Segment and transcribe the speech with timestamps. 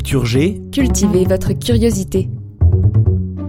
[0.00, 0.62] Culture G.
[0.72, 2.30] Cultivez votre curiosité.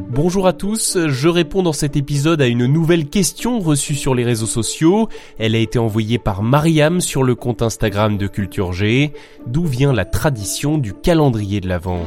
[0.10, 4.26] Bonjour à tous, je réponds dans cet épisode à une nouvelle question reçue sur les
[4.26, 5.08] réseaux sociaux.
[5.40, 9.14] Elle a été envoyée par Mariam sur le compte Instagram de Culture G.
[9.48, 12.06] D'où vient la tradition du calendrier de l'Avent?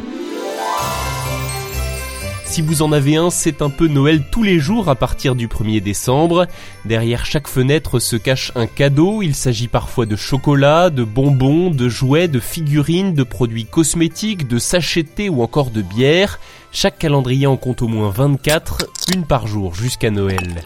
[2.54, 5.48] Si vous en avez un, c'est un peu Noël tous les jours à partir du
[5.48, 6.46] 1er décembre.
[6.84, 9.22] Derrière chaque fenêtre se cache un cadeau.
[9.22, 14.60] Il s'agit parfois de chocolat, de bonbons, de jouets, de figurines, de produits cosmétiques, de
[14.60, 16.38] sachets ou encore de bière.
[16.70, 20.62] Chaque calendrier en compte au moins 24, une par jour jusqu'à Noël.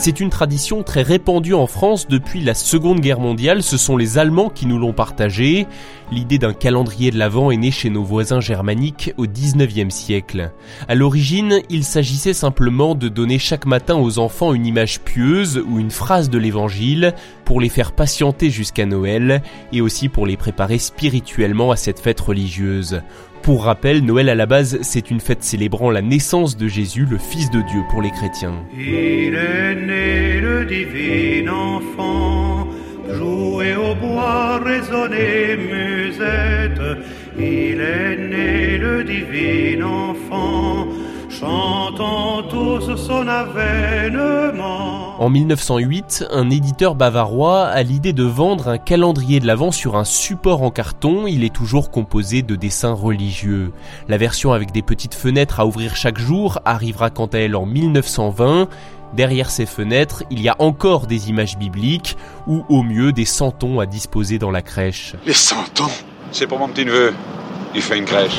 [0.00, 4.16] C'est une tradition très répandue en France depuis la Seconde Guerre mondiale, ce sont les
[4.16, 5.66] Allemands qui nous l'ont partagée.
[6.12, 10.52] L'idée d'un calendrier de l'Avent est née chez nos voisins germaniques au 19e siècle.
[10.86, 15.80] À l'origine, il s'agissait simplement de donner chaque matin aux enfants une image pieuse ou
[15.80, 17.12] une phrase de l'évangile
[17.44, 22.20] pour les faire patienter jusqu'à Noël et aussi pour les préparer spirituellement à cette fête
[22.20, 23.02] religieuse.
[23.48, 27.16] Pour rappel, Noël à la base, c'est une fête célébrant la naissance de Jésus, le
[27.16, 28.62] Fils de Dieu pour les chrétiens.
[28.76, 32.68] Il est né le divin enfant,
[41.38, 45.20] chantons tous son avènement.
[45.20, 50.04] En 1908, un éditeur bavarois a l'idée de vendre un calendrier de l'Avent sur un
[50.04, 51.26] support en carton.
[51.26, 53.72] Il est toujours composé de dessins religieux.
[54.08, 57.66] La version avec des petites fenêtres à ouvrir chaque jour arrivera quant à elle en
[57.66, 58.68] 1920.
[59.14, 62.16] Derrière ces fenêtres, il y a encore des images bibliques
[62.46, 65.14] ou au mieux des santons à disposer dans la crèche.
[65.24, 65.90] Les santons?
[66.30, 67.14] C'est pour mon petit neveu.
[67.74, 68.38] Il fait une crèche.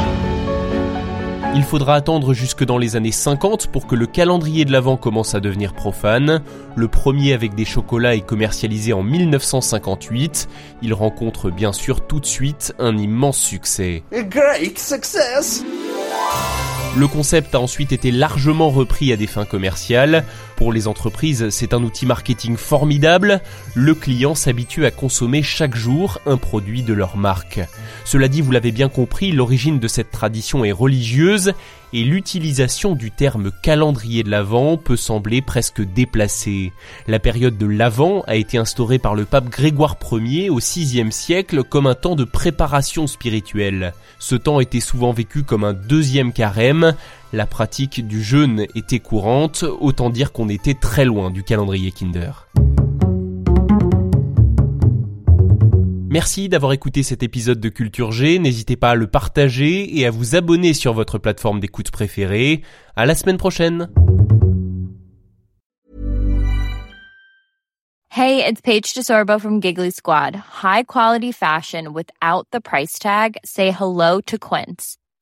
[1.55, 5.33] Il faudra attendre jusque dans les années 50 pour que le calendrier de l'Avent commence
[5.33, 6.41] à devenir profane.
[6.75, 10.47] Le premier avec des chocolats est commercialisé en 1958.
[10.81, 14.03] Il rencontre bien sûr tout de suite un immense succès.
[14.77, 15.63] success!
[16.97, 20.25] Le concept a ensuite été largement repris à des fins commerciales.
[20.55, 23.41] Pour les entreprises, c'est un outil marketing formidable.
[23.75, 27.61] Le client s'habitue à consommer chaque jour un produit de leur marque.
[28.05, 31.53] Cela dit, vous l'avez bien compris, l'origine de cette tradition est religieuse
[31.93, 36.71] et l'utilisation du terme calendrier de l'Avent peut sembler presque déplacée.
[37.07, 41.63] La période de l'Avent a été instaurée par le pape Grégoire Ier au VIe siècle
[41.63, 43.93] comme un temps de préparation spirituelle.
[44.19, 46.95] Ce temps était souvent vécu comme un deuxième carême.
[47.31, 52.47] La pratique du jeûne était courante, autant dire qu'on était très loin du calendrier Kinder.
[56.11, 58.39] Merci d'avoir écouté cet épisode de Culture G.
[58.39, 62.63] N'hésitez pas à le partager et à vous abonner sur votre plateforme d'écoute préférée.
[62.95, 63.89] À la semaine prochaine.
[68.09, 70.35] Hey, it's Paige DeSorbo from Giggly Squad.
[70.63, 73.37] High quality fashion without the price tag.
[73.45, 74.97] Say hello to Quince.